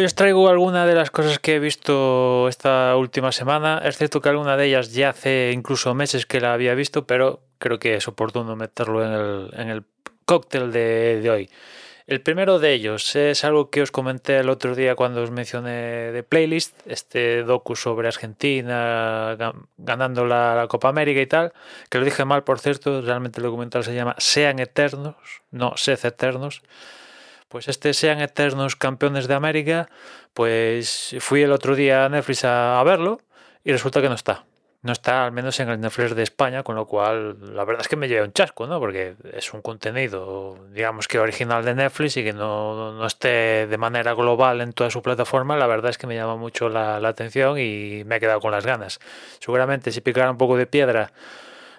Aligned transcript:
Hoy 0.00 0.06
os 0.06 0.14
traigo 0.14 0.48
algunas 0.48 0.88
de 0.88 0.94
las 0.94 1.10
cosas 1.10 1.38
que 1.38 1.56
he 1.56 1.58
visto 1.58 2.48
esta 2.48 2.96
última 2.96 3.32
semana. 3.32 3.82
Es 3.84 3.98
cierto 3.98 4.22
que 4.22 4.30
alguna 4.30 4.56
de 4.56 4.64
ellas 4.64 4.94
ya 4.94 5.10
hace 5.10 5.52
incluso 5.52 5.94
meses 5.94 6.24
que 6.24 6.40
la 6.40 6.54
había 6.54 6.74
visto, 6.74 7.06
pero 7.06 7.42
creo 7.58 7.78
que 7.78 7.96
es 7.96 8.08
oportuno 8.08 8.56
meterlo 8.56 9.04
en 9.04 9.12
el, 9.12 9.50
en 9.60 9.68
el 9.68 9.84
cóctel 10.24 10.72
de, 10.72 11.20
de 11.20 11.30
hoy. 11.30 11.50
El 12.06 12.22
primero 12.22 12.58
de 12.58 12.72
ellos 12.72 13.14
es 13.14 13.44
algo 13.44 13.68
que 13.68 13.82
os 13.82 13.90
comenté 13.90 14.38
el 14.38 14.48
otro 14.48 14.74
día 14.74 14.94
cuando 14.94 15.22
os 15.22 15.30
mencioné 15.30 16.12
de 16.12 16.22
Playlist, 16.22 16.80
este 16.86 17.42
docu 17.42 17.76
sobre 17.76 18.08
Argentina 18.08 19.36
ganando 19.76 20.24
la, 20.24 20.64
Copa 20.70 20.88
América 20.88 21.20
y 21.20 21.26
tal, 21.26 21.52
que 21.90 21.98
lo 21.98 22.06
dije 22.06 22.24
mal 22.24 22.42
por 22.42 22.58
cierto, 22.58 23.02
realmente 23.02 23.40
el 23.40 23.44
documental 23.44 23.84
se 23.84 23.94
llama 23.94 24.14
Sean 24.16 24.60
Eternos, 24.60 25.14
no 25.50 25.76
Sed 25.76 25.98
Eternos. 26.06 26.62
Pues 27.50 27.68
este 27.68 27.92
Sean 27.92 28.22
Eternos 28.22 28.76
Campeones 28.76 29.28
de 29.28 29.34
América, 29.34 29.90
pues 30.32 31.14
fui 31.20 31.42
el 31.42 31.52
otro 31.52 31.76
día 31.76 32.06
a 32.06 32.08
Netflix 32.08 32.44
a 32.44 32.82
verlo 32.84 33.20
y 33.64 33.72
resulta 33.72 34.00
que 34.00 34.08
no 34.08 34.14
está 34.14 34.44
no 34.82 34.92
está 34.92 35.26
al 35.26 35.32
menos 35.32 35.60
en 35.60 35.68
el 35.68 35.80
Netflix 35.80 36.14
de 36.14 36.22
España, 36.22 36.62
con 36.62 36.74
lo 36.74 36.86
cual 36.86 37.54
la 37.54 37.64
verdad 37.64 37.82
es 37.82 37.88
que 37.88 37.96
me 37.96 38.08
lleva 38.08 38.24
un 38.24 38.32
chasco, 38.32 38.66
¿no? 38.66 38.80
Porque 38.80 39.14
es 39.32 39.52
un 39.52 39.60
contenido, 39.60 40.56
digamos 40.72 41.06
que 41.06 41.18
original 41.18 41.64
de 41.64 41.74
Netflix 41.74 42.16
y 42.16 42.24
que 42.24 42.32
no, 42.32 42.92
no 42.92 43.06
esté 43.06 43.66
de 43.66 43.78
manera 43.78 44.14
global 44.14 44.60
en 44.62 44.72
toda 44.72 44.90
su 44.90 45.02
plataforma, 45.02 45.56
la 45.56 45.66
verdad 45.66 45.90
es 45.90 45.98
que 45.98 46.06
me 46.06 46.14
llama 46.14 46.36
mucho 46.36 46.70
la, 46.70 46.98
la 46.98 47.08
atención 47.08 47.58
y 47.58 48.04
me 48.06 48.16
he 48.16 48.20
quedado 48.20 48.40
con 48.40 48.52
las 48.52 48.64
ganas. 48.64 49.00
Seguramente 49.38 49.92
si 49.92 50.00
picara 50.00 50.30
un 50.30 50.38
poco 50.38 50.56
de 50.56 50.66
piedra 50.66 51.12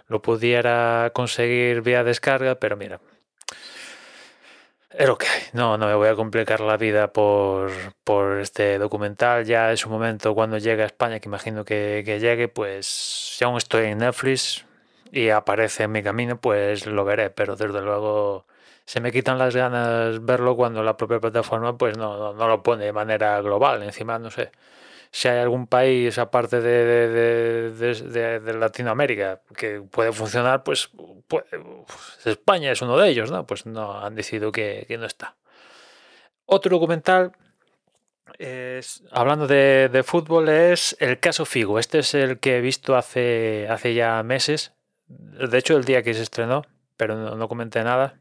lo 0.08 0.22
pudiera 0.22 1.12
conseguir 1.14 1.82
vía 1.82 2.04
descarga, 2.04 2.56
pero 2.56 2.78
mira, 2.78 3.00
que 5.18 5.28
hay. 5.28 5.42
No, 5.54 5.78
no 5.78 5.88
me 5.88 5.96
voy 5.96 6.10
a 6.10 6.16
complicar 6.16 6.60
la 6.60 6.78
vida 6.78 7.12
por, 7.14 7.72
por 8.04 8.40
este 8.40 8.78
documental. 8.78 9.46
Ya 9.46 9.72
en 9.72 9.78
su 9.78 9.90
momento, 9.90 10.36
cuando 10.36 10.58
llegue 10.58 10.84
a 10.84 10.86
España, 10.86 11.20
que 11.20 11.30
imagino 11.30 11.66
que, 11.66 12.04
que, 12.06 12.20
llegue, 12.20 12.48
pues 12.48 12.88
si 12.88 13.44
aún 13.44 13.58
estoy 13.58 13.86
en 13.88 14.00
Netflix 14.00 14.66
y 15.12 15.30
aparece 15.30 15.84
en 15.84 15.92
mi 15.92 16.04
camino, 16.04 16.40
pues 16.40 16.86
lo 16.86 17.06
veré. 17.06 17.30
Pero 17.30 17.56
desde 17.56 17.82
luego 17.82 18.46
se 18.86 19.00
me 19.00 19.12
quitan 19.12 19.38
las 19.38 19.56
ganas 19.56 20.24
verlo 20.26 20.56
cuando 20.56 20.84
la 20.84 20.98
propia 20.98 21.20
plataforma 21.20 21.78
pues 21.78 21.98
no, 21.98 22.34
no, 22.34 22.48
lo 22.48 22.64
pone 22.64 22.86
de 22.86 22.94
manera 22.94 23.40
global. 23.42 23.84
Encima, 23.84 24.20
no 24.20 24.32
sé 24.32 24.52
si 25.12 25.28
hay 25.28 25.40
algún 25.40 25.68
país 25.68 26.18
aparte 26.18 26.62
de, 26.62 27.72
de, 27.72 28.54
Latinoamérica 28.54 29.42
que 29.56 29.82
puede 29.82 30.14
funcionar, 30.14 30.64
pues, 30.64 30.90
España 32.26 32.72
es 32.72 32.82
uno 32.82 32.98
de 32.98 33.10
ellos, 33.10 33.32
¿no? 33.32 33.46
Pues 33.46 33.66
no 33.66 34.00
han 34.00 34.16
decidido 34.16 34.52
que, 34.52 34.86
no 35.00 35.06
está. 35.06 35.36
Otro 36.46 36.78
documental, 36.78 37.32
es, 38.38 39.04
hablando 39.12 39.48
de, 39.48 40.04
fútbol, 40.06 40.50
es 40.50 40.96
el 41.00 41.20
caso 41.20 41.46
Figo. 41.46 41.80
Este 41.80 42.00
es 42.00 42.14
el 42.14 42.40
que 42.40 42.58
he 42.58 42.62
visto 42.62 42.96
hace, 42.96 43.68
hace 43.70 43.94
ya 43.94 44.22
meses. 44.24 44.74
De 45.08 45.58
hecho, 45.58 45.78
el 45.78 45.86
día 45.86 46.04
que 46.04 46.14
se 46.14 46.24
estrenó, 46.24 46.64
pero 46.98 47.36
no, 47.36 47.48
comenté 47.48 47.84
nada. 47.84 48.16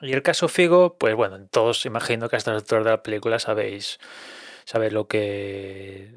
Y 0.00 0.12
el 0.12 0.22
caso 0.22 0.48
Figo, 0.48 0.96
pues 0.96 1.14
bueno, 1.14 1.38
todos 1.50 1.84
imagino 1.86 2.28
que 2.28 2.36
a 2.36 2.38
estas 2.38 2.54
alturas 2.54 2.84
de 2.84 2.90
la 2.90 3.02
película 3.02 3.38
sabéis 3.38 3.98
sabes 4.70 4.92
lo 4.92 5.08
que... 5.08 6.12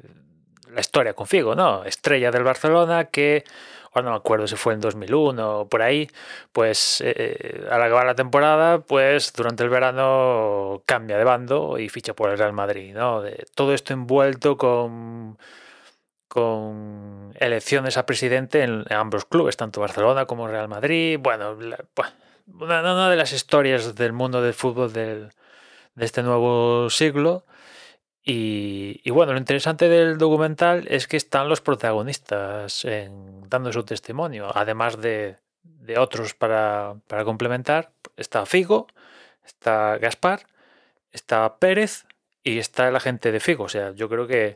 La 0.72 0.80
historia 0.80 1.14
con 1.14 1.26
Figo, 1.26 1.54
¿no? 1.54 1.84
Estrella 1.84 2.30
del 2.30 2.42
Barcelona 2.42 3.06
que, 3.06 3.44
ahora 3.94 4.06
no 4.06 4.10
me 4.10 4.16
acuerdo 4.16 4.46
si 4.46 4.56
fue 4.56 4.74
en 4.74 4.80
2001 4.80 5.60
o 5.60 5.68
por 5.68 5.82
ahí, 5.82 6.08
pues 6.52 7.00
eh, 7.00 7.14
eh, 7.16 7.68
al 7.70 7.82
acabar 7.82 8.06
la 8.06 8.14
temporada, 8.14 8.80
pues 8.80 9.32
durante 9.32 9.62
el 9.62 9.70
verano 9.70 10.82
cambia 10.86 11.16
de 11.18 11.24
bando 11.24 11.78
y 11.78 11.88
ficha 11.88 12.14
por 12.14 12.30
el 12.30 12.38
Real 12.38 12.52
Madrid, 12.52 12.94
¿no? 12.94 13.22
Todo 13.54 13.74
esto 13.74 13.92
envuelto 13.92 14.56
con 14.56 15.38
con 16.34 17.32
elecciones 17.38 17.96
a 17.96 18.06
presidente 18.06 18.64
en, 18.64 18.84
ambos 18.90 19.24
clubes, 19.24 19.56
tanto 19.56 19.80
Barcelona 19.80 20.26
como 20.26 20.48
Real 20.48 20.66
Madrid. 20.66 21.16
Bueno, 21.20 21.56
una, 22.52 23.08
de 23.08 23.14
las 23.14 23.32
historias 23.32 23.94
del 23.94 24.12
mundo 24.12 24.42
del 24.42 24.52
fútbol 24.52 24.92
del, 24.92 25.30
de 25.94 26.04
este 26.04 26.24
nuevo 26.24 26.90
siglo 26.90 27.44
y, 28.26 29.10
bueno, 29.10 29.32
lo 29.32 29.38
interesante 29.38 29.88
del 29.88 30.16
documental 30.16 30.86
es 30.88 31.06
que 31.06 31.18
están 31.18 31.46
los 31.46 31.60
protagonistas 31.60 32.86
dando 33.48 33.70
su 33.70 33.84
testimonio, 33.84 34.50
además 34.54 34.98
de, 34.98 35.36
otros 35.98 36.34
para, 36.34 36.96
complementar. 37.24 37.90
Está 38.16 38.46
Figo, 38.46 38.86
está 39.44 39.98
Gaspar, 39.98 40.46
está 41.12 41.58
Pérez 41.58 42.06
y 42.42 42.58
está 42.58 42.88
el 42.88 42.96
agente 42.96 43.30
de 43.30 43.40
Figo. 43.40 43.64
O 43.64 43.68
sea, 43.68 43.92
yo 43.92 44.08
creo 44.08 44.26
que, 44.26 44.54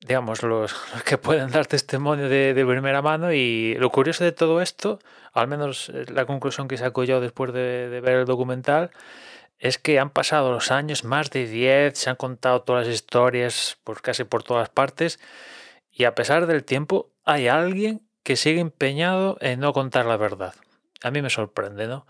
digamos, 0.00 0.42
los, 0.42 0.74
que 1.04 1.18
pueden 1.18 1.50
dar 1.50 1.66
testimonio 1.66 2.30
de, 2.30 2.64
primera 2.66 3.02
mano. 3.02 3.30
Y 3.34 3.74
lo 3.74 3.90
curioso 3.90 4.24
de 4.24 4.32
todo 4.32 4.62
esto, 4.62 5.00
al 5.34 5.48
menos 5.48 5.92
la 6.08 6.24
conclusión 6.24 6.66
que 6.66 6.78
saco 6.78 7.04
yo 7.04 7.20
después 7.20 7.52
de, 7.52 7.90
de 7.90 8.00
ver 8.00 8.20
el 8.20 8.24
documental, 8.24 8.90
es 9.58 9.78
que 9.78 9.98
han 9.98 10.10
pasado 10.10 10.52
los 10.52 10.70
años, 10.70 11.04
más 11.04 11.30
de 11.30 11.46
10, 11.46 11.98
se 11.98 12.10
han 12.10 12.16
contado 12.16 12.62
todas 12.62 12.86
las 12.86 12.94
historias 12.94 13.78
por 13.84 14.02
casi 14.02 14.24
por 14.24 14.42
todas 14.42 14.68
partes 14.68 15.18
y 15.90 16.04
a 16.04 16.14
pesar 16.14 16.46
del 16.46 16.64
tiempo 16.64 17.10
hay 17.24 17.48
alguien 17.48 18.02
que 18.22 18.36
sigue 18.36 18.60
empeñado 18.60 19.38
en 19.40 19.60
no 19.60 19.72
contar 19.72 20.04
la 20.06 20.16
verdad. 20.16 20.54
A 21.02 21.10
mí 21.10 21.22
me 21.22 21.30
sorprende, 21.30 21.86
¿no? 21.86 22.06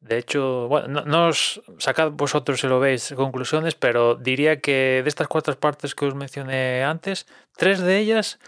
De 0.00 0.16
hecho, 0.16 0.66
bueno, 0.68 1.04
no, 1.04 1.28
os 1.28 1.60
sacad 1.78 2.10
vosotros 2.10 2.60
si 2.60 2.66
lo 2.66 2.80
veis 2.80 3.12
conclusiones, 3.14 3.74
pero 3.74 4.14
diría 4.14 4.60
que 4.60 5.02
de 5.02 5.08
estas 5.08 5.28
cuatro 5.28 5.58
partes 5.60 5.94
que 5.94 6.06
os 6.06 6.14
mencioné 6.14 6.82
antes, 6.84 7.26
tres 7.56 7.80
de 7.80 7.98
ellas 7.98 8.38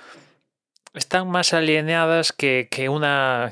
están 0.95 1.29
más 1.29 1.53
alineadas 1.53 2.33
que, 2.33 2.69
que 2.71 2.89
una 2.89 3.51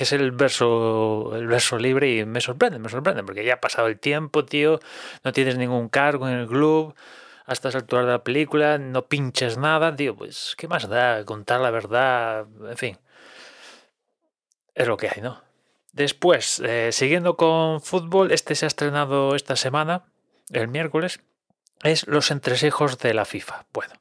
que 0.00 0.04
es 0.04 0.12
el 0.14 0.30
verso, 0.30 1.32
el 1.36 1.46
verso 1.46 1.76
libre 1.76 2.10
y 2.10 2.24
me 2.24 2.40
sorprende, 2.40 2.78
me 2.78 2.88
sorprende, 2.88 3.22
porque 3.22 3.44
ya 3.44 3.52
ha 3.52 3.60
pasado 3.60 3.86
el 3.86 3.98
tiempo, 3.98 4.46
tío, 4.46 4.80
no 5.24 5.32
tienes 5.34 5.58
ningún 5.58 5.90
cargo 5.90 6.26
en 6.26 6.36
el 6.36 6.46
club, 6.46 6.94
hasta 7.44 7.68
altura 7.68 8.06
de 8.06 8.12
la 8.12 8.24
película, 8.24 8.78
no 8.78 9.08
pinches 9.08 9.58
nada, 9.58 9.94
tío, 9.94 10.16
pues, 10.16 10.54
¿qué 10.56 10.68
más 10.68 10.88
da? 10.88 11.22
Contar 11.26 11.60
la 11.60 11.70
verdad, 11.70 12.46
en 12.70 12.78
fin. 12.78 12.98
Es 14.74 14.88
lo 14.88 14.96
que 14.96 15.10
hay, 15.10 15.20
¿no? 15.20 15.42
Después, 15.92 16.60
eh, 16.60 16.92
siguiendo 16.92 17.36
con 17.36 17.82
fútbol, 17.82 18.32
este 18.32 18.54
se 18.54 18.64
ha 18.64 18.68
estrenado 18.68 19.34
esta 19.34 19.54
semana, 19.54 20.04
el 20.50 20.68
miércoles, 20.68 21.20
es 21.82 22.06
Los 22.06 22.30
entresijos 22.30 22.96
de 22.96 23.12
la 23.12 23.26
FIFA. 23.26 23.66
Bueno, 23.74 23.92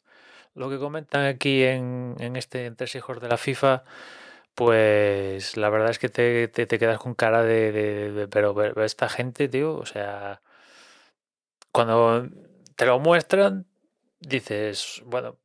lo 0.56 0.70
que 0.70 0.80
comentan 0.80 1.26
aquí 1.26 1.62
en, 1.64 2.16
en 2.20 2.38
este 2.38 2.68
entresijos 2.68 3.20
de 3.20 3.28
la 3.28 3.36
FIFA 3.36 3.84
pues 4.60 5.56
la 5.56 5.70
verdad 5.70 5.90
es 5.90 6.00
que 6.00 6.10
te, 6.10 6.68
quedas 6.68 7.00
con 7.00 7.14
cara 7.14 7.44
de, 7.44 8.28
pero, 8.30 8.84
esta 8.84 9.08
gente, 9.08 9.48
tío, 9.48 9.74
o 9.74 9.86
sea, 9.86 10.42
cuando 11.72 12.28
te 12.76 12.86
lo 12.86 13.00
muestran, 13.00 13.68
dices, 14.20 15.02
bueno, 15.06 15.38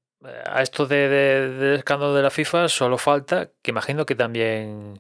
a 0.47 0.63
esto 0.63 0.87
de, 0.87 1.09
del 1.09 1.79
escándalo 1.79 2.13
de 2.13 2.25
la 2.25 2.31
FIFA 2.31 2.69
solo 2.69 2.99
falta, 2.99 3.51
que 3.63 3.71
imagino 3.71 4.05
que 4.05 4.17
también 4.17 4.99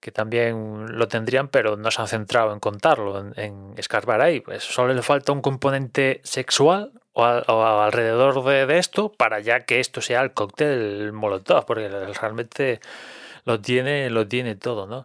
que 0.00 0.10
también 0.10 0.96
lo 0.96 1.08
tendrían, 1.08 1.48
pero 1.48 1.76
no 1.76 1.90
se 1.90 2.00
han 2.00 2.08
centrado 2.08 2.54
en 2.54 2.60
contarlo, 2.60 3.18
en, 3.36 3.74
escarbar 3.76 4.22
ahí. 4.22 4.40
Pues 4.40 4.64
solo 4.64 4.94
le 4.94 5.02
falta 5.02 5.32
un 5.32 5.42
componente 5.42 6.22
sexual 6.24 6.92
o, 7.12 7.22
alrededor 7.22 8.42
de, 8.42 8.64
de, 8.64 8.78
esto 8.78 9.12
para 9.12 9.40
ya 9.40 9.66
que 9.66 9.80
esto 9.80 10.00
sea 10.00 10.22
el 10.22 10.32
cóctel 10.32 11.12
molotov, 11.12 11.66
porque 11.66 11.90
realmente 11.90 12.80
lo 13.44 13.60
tiene, 13.60 14.10
lo 14.10 14.26
tiene 14.26 14.56
todo, 14.56 14.86
¿no? 14.86 15.04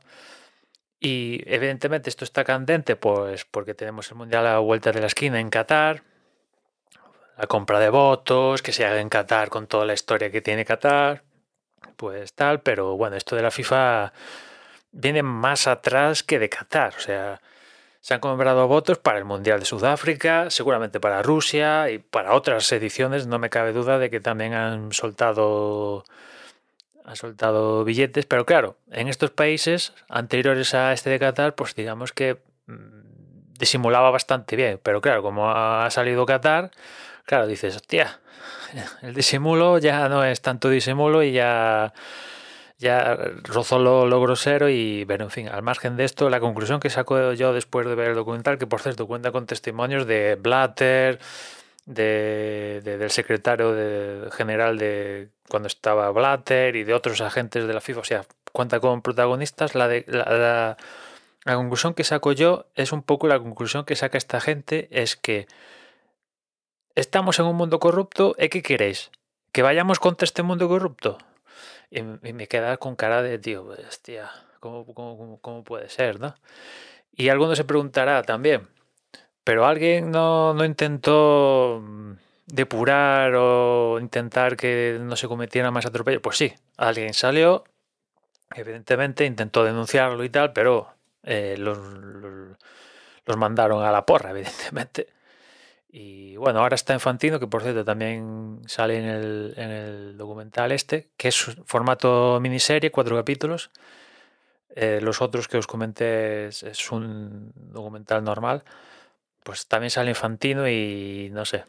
Y 0.99 1.43
evidentemente 1.45 2.09
esto 2.09 2.23
está 2.23 2.43
candente, 2.43 2.95
pues 2.95 3.45
porque 3.45 3.73
tenemos 3.73 4.09
el 4.09 4.17
Mundial 4.17 4.47
a 4.47 4.53
la 4.53 4.59
vuelta 4.59 4.91
de 4.91 5.01
la 5.01 5.07
esquina 5.07 5.39
en 5.39 5.49
Qatar, 5.49 6.03
la 7.37 7.47
compra 7.47 7.79
de 7.79 7.89
votos, 7.89 8.61
que 8.61 8.71
se 8.71 8.85
haga 8.85 8.99
en 9.01 9.09
Qatar 9.09 9.49
con 9.49 9.67
toda 9.67 9.85
la 9.85 9.93
historia 9.93 10.31
que 10.31 10.41
tiene 10.41 10.65
Qatar, 10.65 11.23
pues 11.97 12.33
tal, 12.33 12.61
pero 12.61 12.97
bueno, 12.97 13.15
esto 13.17 13.35
de 13.35 13.41
la 13.43 13.51
FIFA 13.51 14.13
viene 14.91 15.23
más 15.23 15.67
atrás 15.67 16.23
que 16.23 16.39
de 16.39 16.49
Qatar, 16.49 16.95
o 16.97 16.99
sea, 16.99 17.41
se 17.99 18.13
han 18.13 18.19
comprado 18.19 18.67
votos 18.67 18.99
para 18.99 19.17
el 19.17 19.25
Mundial 19.25 19.59
de 19.59 19.65
Sudáfrica, 19.65 20.49
seguramente 20.49 20.99
para 20.99 21.23
Rusia 21.23 21.89
y 21.89 21.97
para 21.97 22.33
otras 22.33 22.71
ediciones, 22.71 23.27
no 23.27 23.39
me 23.39 23.49
cabe 23.49 23.73
duda 23.73 23.97
de 23.97 24.09
que 24.09 24.19
también 24.19 24.53
han 24.53 24.93
soltado 24.93 26.05
ha 27.05 27.15
soltado 27.15 27.83
billetes, 27.83 28.25
pero 28.25 28.45
claro, 28.45 28.77
en 28.91 29.07
estos 29.07 29.31
países 29.31 29.93
anteriores 30.09 30.73
a 30.73 30.93
este 30.93 31.09
de 31.09 31.19
Qatar, 31.19 31.55
pues 31.55 31.75
digamos 31.75 32.11
que 32.11 32.39
mm, 32.67 33.53
disimulaba 33.59 34.11
bastante 34.11 34.55
bien, 34.55 34.79
pero 34.81 35.01
claro, 35.01 35.21
como 35.21 35.51
ha 35.51 35.89
salido 35.91 36.25
Qatar, 36.25 36.71
claro, 37.25 37.47
dices, 37.47 37.75
hostia, 37.75 38.19
el 39.01 39.13
disimulo 39.13 39.77
ya 39.77 40.09
no 40.09 40.23
es 40.23 40.41
tanto 40.41 40.69
disimulo 40.69 41.23
y 41.23 41.31
ya, 41.31 41.93
ya 42.77 43.15
rozó 43.43 43.79
lo, 43.79 44.07
lo, 44.07 44.21
grosero 44.21 44.69
y, 44.69 45.05
pero 45.07 45.25
en 45.25 45.31
fin, 45.31 45.47
al 45.47 45.61
margen 45.61 45.97
de 45.97 46.05
esto, 46.05 46.29
la 46.29 46.39
conclusión 46.39 46.79
que 46.79 46.89
saco 46.89 47.33
yo 47.33 47.53
después 47.53 47.87
de 47.87 47.95
ver 47.95 48.09
el 48.09 48.15
documental, 48.15 48.57
que 48.57 48.67
por 48.67 48.81
cierto 48.81 49.07
cuenta 49.07 49.31
con 49.31 49.45
testimonios 49.45 50.07
de 50.07 50.35
Blatter, 50.35 51.19
de, 51.85 52.81
del 52.83 53.11
secretario 53.11 54.31
general 54.31 54.77
de 54.77 55.29
cuando 55.49 55.67
estaba 55.67 56.09
Blatter 56.11 56.75
y 56.75 56.83
de 56.83 56.93
otros 56.93 57.21
agentes 57.21 57.67
de 57.67 57.73
la 57.73 57.81
FIFA, 57.81 57.99
o 57.99 58.03
sea, 58.03 58.25
cuenta 58.51 58.79
con 58.79 59.01
protagonistas, 59.01 59.75
la, 59.75 59.87
de, 59.87 60.03
la, 60.07 60.77
la 61.43 61.55
conclusión 61.55 61.93
que 61.93 62.03
saco 62.03 62.31
yo 62.31 62.65
es 62.75 62.91
un 62.91 63.03
poco 63.03 63.27
la 63.27 63.39
conclusión 63.39 63.85
que 63.85 63.95
saca 63.95 64.17
esta 64.17 64.41
gente, 64.41 64.87
es 64.91 65.15
que 65.15 65.47
estamos 66.95 67.39
en 67.39 67.45
un 67.45 67.55
mundo 67.55 67.79
corrupto, 67.79 68.35
¿y 68.39 68.49
qué 68.49 68.63
queréis? 68.63 69.11
¿Que 69.51 69.61
vayamos 69.61 69.99
contra 69.99 70.25
este 70.25 70.43
mundo 70.43 70.67
corrupto? 70.67 71.19
Y, 71.91 72.01
me 72.01 72.47
queda 72.47 72.77
con 72.77 72.95
cara 72.95 73.21
de, 73.21 73.37
tío, 73.37 73.67
hostia, 73.87 74.31
¿cómo, 74.59 74.85
cómo, 74.93 75.39
cómo 75.39 75.63
puede 75.63 75.89
ser, 75.89 76.19
no? 76.19 76.35
Y 77.15 77.29
alguno 77.29 77.55
se 77.55 77.63
preguntará 77.63 78.23
también, 78.23 78.67
¿pero 79.45 79.65
alguien 79.65 80.11
no, 80.11 80.53
no 80.53 80.65
intentó 80.65 81.81
mm, 81.81 82.11
depurar 82.47 83.33
o 83.35 83.99
intentar 84.01 84.57
que 84.57 84.97
no 85.01 85.15
se 85.15 85.29
cometiera 85.29 85.71
más 85.71 85.85
atropello? 85.85 86.21
Pues 86.21 86.37
sí, 86.37 86.53
alguien 86.77 87.13
salió, 87.13 87.63
evidentemente 88.53 89.25
intentó 89.25 89.63
denunciarlo 89.63 90.23
y 90.25 90.29
tal, 90.29 90.51
pero 90.51 90.89
eh, 91.23 91.55
los, 91.57 91.77
los, 91.77 93.37
mandaron 93.37 93.83
a 93.83 93.91
la 93.91 94.05
porra, 94.05 94.29
evidentemente. 94.31 95.07
Y 95.89 96.35
bueno, 96.37 96.59
ahora 96.59 96.75
está 96.75 96.93
Infantino, 96.93 97.39
que 97.39 97.47
por 97.47 97.63
cierto 97.63 97.85
también 97.85 98.61
sale 98.67 98.97
en 98.99 99.05
el, 99.05 99.53
en 99.57 99.71
el 99.71 100.17
documental 100.17 100.73
este, 100.73 101.09
que 101.17 101.29
es 101.29 101.37
formato 101.65 102.39
miniserie, 102.41 102.91
cuatro 102.91 103.15
capítulos. 103.15 103.71
Eh, 104.75 104.99
los 105.01 105.21
otros 105.21 105.47
que 105.47 105.57
os 105.57 105.67
comenté 105.67 106.47
es, 106.47 106.91
un 106.91 107.51
documental 107.55 108.23
normal. 108.23 108.63
Pues 109.45 109.67
también 109.67 109.91
sale 109.91 110.09
Infantino 110.09 110.67
y 110.67 111.29
no 111.31 111.45
sé. 111.45 111.65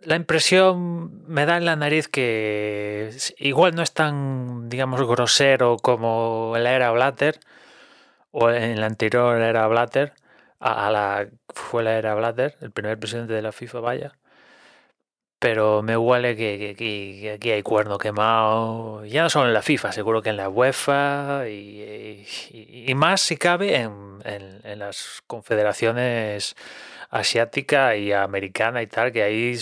La 0.00 0.16
impresión 0.16 1.28
me 1.28 1.44
da 1.44 1.58
en 1.58 1.66
la 1.66 1.76
nariz 1.76 2.08
que 2.08 3.10
igual 3.36 3.74
no 3.74 3.82
es 3.82 3.92
tan, 3.92 4.70
digamos, 4.70 5.06
grosero 5.06 5.76
como 5.76 6.54
en 6.56 6.64
la 6.64 6.72
era 6.72 6.90
Blatter 6.90 7.38
o 8.30 8.50
en 8.50 8.80
la 8.80 8.86
anterior 8.86 9.42
era 9.42 9.66
Blatter 9.66 10.14
a, 10.58 10.90
la 10.90 11.28
fue 11.54 11.82
la 11.82 11.98
era 11.98 12.14
Blatter, 12.14 12.56
el 12.62 12.70
primer 12.70 12.98
presidente 12.98 13.34
de 13.34 13.42
la 13.42 13.52
FIFA, 13.52 13.80
vaya. 13.80 14.12
Pero 15.38 15.82
me 15.82 15.96
huele 15.96 16.36
que, 16.36 17.32
aquí 17.34 17.50
hay 17.50 17.62
cuerno 17.62 17.98
quemado, 17.98 19.04
ya 19.04 19.22
no 19.22 19.30
solo 19.30 19.48
en 19.48 19.54
la 19.54 19.62
FIFA, 19.62 19.92
seguro 19.92 20.22
que 20.22 20.30
en 20.30 20.38
la 20.38 20.48
UEFA 20.48 21.48
y, 21.48 22.24
más 22.94 23.20
si 23.20 23.36
cabe 23.36 23.76
en, 23.76 24.78
las 24.78 25.22
confederaciones 25.26 26.56
asiática 27.10 27.96
y 27.96 28.12
americana 28.12 28.82
y 28.82 28.86
tal, 28.86 29.12
que 29.12 29.22
ahí, 29.22 29.58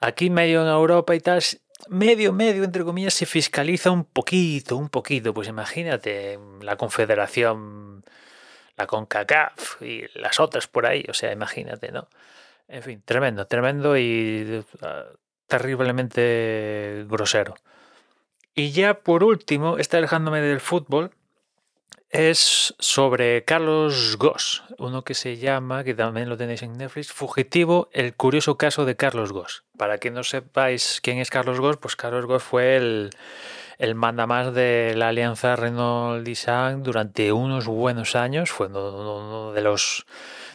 aquí 0.00 0.30
medio 0.30 0.62
en 0.62 0.68
Europa 0.68 1.14
y 1.14 1.20
tal, 1.20 1.42
medio, 1.88 2.32
medio, 2.32 2.64
entre 2.64 2.84
comillas, 2.84 3.14
se 3.14 3.26
fiscaliza 3.26 3.90
un 3.90 4.04
poquito, 4.04 4.76
un 4.76 4.88
poquito. 4.88 5.34
Pues 5.34 5.48
imagínate 5.48 6.38
la 6.60 6.76
confederación 6.76 8.02
la 8.76 8.86
CONCACAF 8.86 9.82
y 9.82 10.04
las 10.14 10.40
otras 10.40 10.66
por 10.66 10.86
ahí, 10.86 11.04
o 11.08 11.14
sea, 11.14 11.32
imagínate, 11.32 11.92
¿no? 11.92 12.08
En 12.68 12.82
fin, 12.82 13.02
tremendo, 13.04 13.46
tremendo 13.46 13.96
y 13.96 14.64
uh, 14.80 15.16
terriblemente 15.46 17.04
grosero. 17.08 17.54
Y 18.54 18.72
ya 18.72 18.94
por 19.00 19.24
último, 19.24 19.78
está 19.78 19.98
alejándome 19.98 20.40
del 20.40 20.60
fútbol, 20.60 21.12
es 22.12 22.74
sobre 22.78 23.42
Carlos 23.44 24.18
Goss, 24.18 24.64
uno 24.76 25.02
que 25.02 25.14
se 25.14 25.38
llama, 25.38 25.82
que 25.82 25.94
también 25.94 26.28
lo 26.28 26.36
tenéis 26.36 26.62
en 26.62 26.76
Netflix, 26.76 27.10
Fugitivo, 27.10 27.88
el 27.92 28.14
curioso 28.14 28.58
caso 28.58 28.84
de 28.84 28.96
Carlos 28.96 29.32
Goss. 29.32 29.64
Para 29.78 29.96
que 29.96 30.10
no 30.10 30.22
sepáis 30.22 31.00
quién 31.02 31.18
es 31.18 31.30
Carlos 31.30 31.58
Goss, 31.58 31.78
pues 31.78 31.96
Carlos 31.96 32.26
Goss 32.26 32.42
fue 32.42 32.76
el, 32.76 33.10
el 33.78 33.94
mandamás 33.94 34.52
de 34.52 34.92
la 34.94 35.08
alianza 35.08 35.56
Renault-Nissan 35.56 36.82
durante 36.82 37.32
unos 37.32 37.66
buenos 37.66 38.14
años, 38.14 38.50
fue 38.50 38.66
uno 38.66 39.52
de 39.52 39.62
los, 39.62 40.04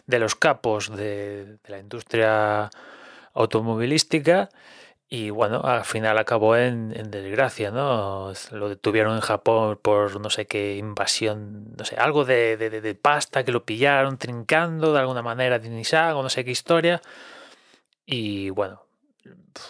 de 0.08 0.18
los 0.18 0.34
capos 0.34 0.90
de, 0.96 1.58
la 1.66 1.78
industria 1.78 2.70
automovilística 3.34 4.48
y 5.10 5.30
bueno, 5.30 5.62
al 5.62 5.84
final 5.84 6.18
acabó 6.18 6.56
en, 6.56 6.90
desgracia, 7.10 7.70
¿no? 7.70 8.32
Lo 8.52 8.68
detuvieron 8.68 9.14
en 9.14 9.20
Japón 9.20 9.78
por 9.80 10.20
no 10.20 10.30
sé 10.30 10.46
qué 10.46 10.76
invasión, 10.76 11.74
no 11.76 11.84
sé, 11.84 11.96
algo 11.96 12.24
de, 12.24 12.56
de, 12.56 12.94
pasta 12.94 13.44
que 13.44 13.52
lo 13.52 13.64
pillaron 13.64 14.18
trincando 14.18 14.92
de 14.92 15.00
alguna 15.00 15.22
manera 15.22 15.58
de 15.58 15.68
Nissan 15.70 16.14
o 16.16 16.22
no 16.22 16.28
sé 16.30 16.44
qué 16.44 16.50
historia. 16.50 17.00
Y 18.04 18.50
bueno, 18.50 18.82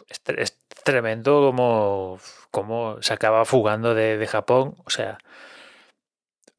es, 0.09 0.21
es 0.37 0.59
tremendo 0.85 1.41
como, 1.41 2.19
como 2.51 3.01
se 3.03 3.15
acaba 3.15 3.45
fugando 3.45 3.95
de 3.95 4.27
Japón. 4.27 4.77
O 4.85 4.91
sea, 4.91 5.19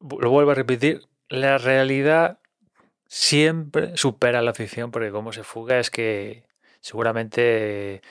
lo 0.00 0.30
vuelvo 0.30 0.52
a 0.52 0.54
repetir, 0.54 1.02
la 1.28 1.58
realidad 1.58 2.40
siempre 3.10 3.96
supera 3.96 4.40
la 4.40 4.54
ficción 4.54 4.92
porque 4.92 5.10
como 5.10 5.32
se 5.32 5.42
fuga 5.42 5.80
es 5.80 5.90
que 5.90 6.44
seguramente 6.80 8.02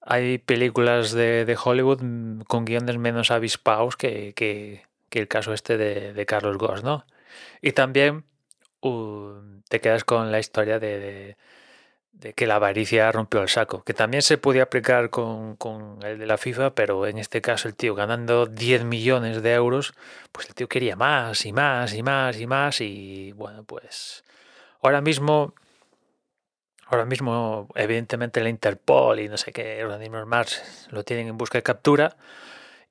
hay 0.00 0.38
películas 0.38 1.12
de, 1.12 1.44
de 1.44 1.56
Hollywood 1.62 2.02
mm, 2.02 2.40
con 2.42 2.64
guiones 2.64 2.98
menos 2.98 3.30
avispados 3.30 3.96
que, 3.96 4.34
que, 4.34 4.82
el 5.12 5.28
caso 5.28 5.52
este 5.52 5.76
de, 5.76 6.12
de 6.12 6.26
Carlos 6.26 6.58
Goss, 6.58 6.82
¿no? 6.82 7.06
Y 7.62 7.70
también 7.70 8.24
uh, 8.80 9.34
te 9.68 9.80
quedas 9.80 10.02
con 10.02 10.32
la 10.32 10.40
historia 10.40 10.80
de, 10.80 11.36
de, 12.14 12.32
que 12.34 12.46
la 12.46 12.56
avaricia 12.56 13.10
rompió 13.12 13.42
el 13.42 13.48
saco, 13.48 13.84
que 13.84 13.94
también 13.94 14.22
se 14.22 14.38
podía 14.38 14.64
aplicar 14.64 15.10
con, 15.10 15.56
con, 15.56 15.98
el 16.02 16.18
de 16.18 16.26
la 16.26 16.38
FIFA, 16.38 16.74
pero 16.74 17.06
en 17.06 17.18
este 17.18 17.40
caso 17.40 17.68
el 17.68 17.74
tío 17.74 17.94
ganando 17.94 18.46
10 18.46 18.84
millones 18.84 19.42
de 19.42 19.52
euros, 19.54 19.94
pues 20.32 20.48
el 20.48 20.54
tío 20.54 20.68
quería 20.68 20.96
más 20.96 21.44
y 21.46 21.52
más 21.52 21.94
y 21.94 22.02
más 22.02 22.38
y 22.40 22.46
más 22.46 22.80
y 22.80 23.32
bueno, 23.32 23.64
pues 23.64 24.24
ahora 24.80 25.00
mismo 25.00 25.54
Ahora 26.86 27.06
mismo, 27.06 27.68
evidentemente, 27.74 28.42
la 28.42 28.50
Interpol 28.50 29.20
y 29.20 29.28
no 29.28 29.36
sé 29.36 29.52
qué 29.52 29.82
organismos 29.84 30.26
más 30.26 30.88
lo 30.90 31.02
tienen 31.02 31.28
en 31.28 31.38
busca 31.38 31.58
de 31.58 31.62
captura. 31.62 32.16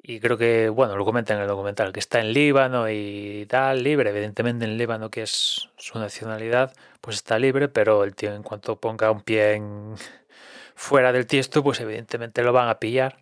Y 0.05 0.19
creo 0.19 0.37
que, 0.37 0.67
bueno, 0.67 0.97
lo 0.97 1.05
comenta 1.05 1.33
en 1.33 1.39
el 1.39 1.47
documental, 1.47 1.93
que 1.93 2.01
está 2.01 2.19
en 2.19 2.33
Líbano 2.33 2.89
y 2.89 3.45
tal, 3.47 3.83
libre. 3.83 4.09
Evidentemente 4.09 4.65
en 4.65 4.77
Líbano, 4.77 5.09
que 5.09 5.21
es 5.23 5.69
su 5.77 5.97
nacionalidad, 5.97 6.73
pues 6.99 7.15
está 7.15 7.39
libre, 7.39 7.69
pero 7.69 8.03
el 8.03 8.13
tío 8.13 8.35
en 8.35 8.43
cuanto 8.43 8.75
ponga 8.79 9.09
un 9.11 9.21
pie 9.21 9.53
en... 9.53 9.95
fuera 10.75 11.13
del 11.13 11.25
tiesto, 11.25 11.63
pues 11.63 11.79
evidentemente 11.79 12.43
lo 12.43 12.51
van 12.51 12.67
a 12.67 12.79
pillar 12.79 13.17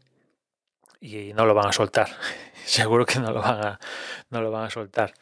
y 1.00 1.33
no 1.33 1.45
lo 1.45 1.53
van 1.53 1.67
a 1.67 1.73
soltar. 1.73 2.09
Seguro 2.65 3.05
que 3.05 3.19
no 3.19 3.31
lo 3.31 3.41
van 3.41 3.63
a, 3.63 3.79
no 4.31 4.41
lo 4.41 4.51
van 4.51 4.65
a 4.65 4.69
soltar. 4.71 5.13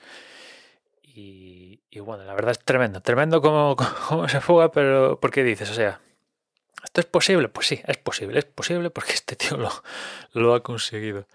Y, 1.04 1.82
bueno, 2.00 2.24
la 2.24 2.34
verdad 2.34 2.52
es 2.52 2.60
tremendo, 2.60 3.02
tremendo 3.02 3.42
cómo, 3.42 3.76
cómo 4.08 4.30
se 4.30 4.40
fuga, 4.40 4.72
pero 4.72 5.20
¿por 5.20 5.32
qué 5.32 5.44
dices? 5.44 5.70
O 5.70 5.74
sea, 5.74 6.00
¿esto 6.84 7.02
es 7.02 7.08
posible? 7.08 7.50
Pues 7.50 7.68
sí, 7.68 7.82
es 7.86 7.98
posible, 7.98 8.40
es 8.40 8.46
posible 8.46 8.90
porque 8.90 9.12
este 9.14 9.36
tío 9.36 9.58
lo, 9.58 9.70
lo 10.34 10.54
ha 10.54 10.64
conseguido. 10.64 11.26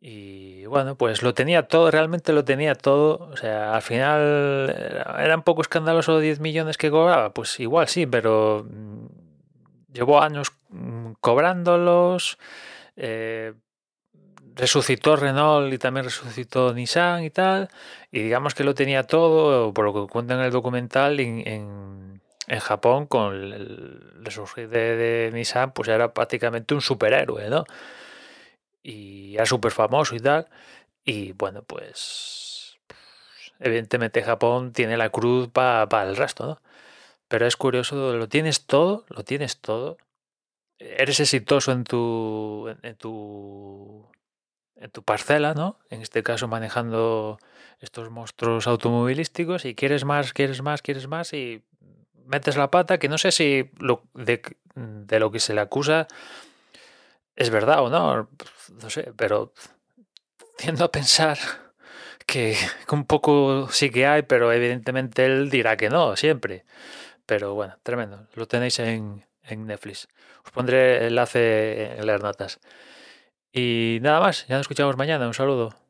Y 0.00 0.66
bueno, 0.66 0.96
pues 0.96 1.22
lo 1.22 1.32
tenía 1.32 1.66
todo, 1.66 1.90
realmente 1.90 2.34
lo 2.34 2.44
tenía 2.44 2.74
todo. 2.74 3.30
O 3.32 3.36
sea, 3.38 3.74
al 3.74 3.82
final 3.82 5.02
era 5.18 5.34
un 5.34 5.42
poco 5.42 5.62
escandaloso 5.62 6.18
10 6.18 6.40
millones 6.40 6.76
que 6.76 6.90
cobraba. 6.90 7.32
Pues 7.32 7.58
igual 7.58 7.88
sí, 7.88 8.04
pero 8.06 8.66
mm, 8.68 9.06
llevó 9.94 10.20
años 10.20 10.52
mm, 10.68 11.12
cobrándolos. 11.20 12.38
Eh, 12.96 13.54
resucitó 14.54 15.16
Renault 15.16 15.72
y 15.72 15.78
también 15.78 16.04
resucitó 16.04 16.72
Nissan 16.72 17.24
y 17.24 17.30
tal, 17.30 17.68
y 18.10 18.20
digamos 18.22 18.54
que 18.54 18.64
lo 18.64 18.74
tenía 18.74 19.04
todo, 19.04 19.72
por 19.72 19.84
lo 19.84 19.94
que 20.06 20.12
cuenta 20.12 20.34
en 20.34 20.40
el 20.40 20.52
documental, 20.52 21.18
en, 21.20 21.46
en, 21.46 22.13
en 22.46 22.60
Japón, 22.60 23.06
con 23.06 23.34
el 23.34 24.24
resurgir 24.24 24.68
de, 24.68 25.30
Nissan, 25.32 25.72
pues 25.72 25.88
era 25.88 26.12
prácticamente 26.12 26.74
un 26.74 26.80
superhéroe, 26.80 27.48
¿no? 27.50 27.64
Y 28.82 29.34
era 29.34 29.46
súper 29.46 29.72
famoso 29.72 30.14
y 30.14 30.20
tal, 30.20 30.48
y 31.04 31.32
bueno, 31.32 31.62
pues 31.62 32.78
evidentemente 33.60 34.22
Japón 34.22 34.72
tiene 34.72 34.96
la 34.96 35.10
cruz 35.10 35.48
para 35.50 35.88
pa 35.88 36.02
el 36.04 36.16
resto, 36.16 36.46
¿no? 36.46 36.62
Pero 37.28 37.46
es 37.46 37.56
curioso, 37.56 38.14
lo 38.14 38.28
tienes 38.28 38.66
todo, 38.66 39.06
lo 39.08 39.24
tienes 39.24 39.60
todo, 39.60 39.96
eres 40.78 41.20
exitoso 41.20 41.72
en 41.72 41.84
tu, 41.84 42.68
en 42.82 42.96
tu 42.96 44.08
en 44.76 44.90
tu 44.90 45.02
parcela, 45.02 45.54
¿no? 45.54 45.78
En 45.90 46.02
este 46.02 46.22
caso 46.22 46.48
manejando 46.48 47.38
estos 47.80 48.10
monstruos 48.10 48.66
automovilísticos 48.66 49.64
y 49.64 49.74
quieres 49.74 50.04
más, 50.04 50.32
quieres 50.32 50.62
más, 50.62 50.82
quieres 50.82 51.08
más 51.08 51.32
y 51.32 51.62
metes 52.26 52.56
la 52.56 52.70
pata, 52.70 52.98
que 52.98 53.08
no 53.08 53.18
sé 53.18 53.32
si 53.32 53.70
lo, 53.78 54.02
de, 54.14 54.40
lo 55.18 55.30
que 55.30 55.40
se 55.40 55.54
le 55.54 55.60
acusa 55.60 56.06
es 57.36 57.50
verdad 57.50 57.82
o 57.82 57.90
no, 57.90 58.28
no 58.82 58.90
sé, 58.90 59.12
pero 59.16 59.52
tiendo 60.56 60.84
a 60.84 60.92
pensar 60.92 61.38
que 62.26 62.56
un 62.90 63.04
poco 63.04 63.68
sí 63.70 63.90
que 63.90 64.06
hay, 64.06 64.22
pero 64.22 64.52
evidentemente 64.52 65.26
él 65.26 65.50
dirá 65.50 65.76
que 65.76 65.90
no, 65.90 66.16
siempre. 66.16 66.64
Pero 67.26 67.54
bueno, 67.54 67.78
tremendo. 67.82 68.26
Lo 68.34 68.46
tenéis 68.46 68.78
en, 68.78 69.24
en 69.42 69.66
Netflix. 69.66 70.08
Os 70.44 70.52
pondré 70.52 70.98
el 70.98 71.06
enlace 71.08 71.96
en 71.98 72.06
las 72.06 72.22
notas. 72.22 72.60
Y 73.52 73.98
nada 74.02 74.20
más, 74.20 74.46
ya 74.46 74.56
nos 74.56 74.64
escuchamos 74.64 74.96
mañana. 74.96 75.26
Un 75.26 75.34
saludo. 75.34 75.83